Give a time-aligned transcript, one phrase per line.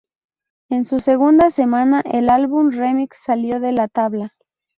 [0.69, 4.33] En su segunda semana, el álbum remix salió de la tabla.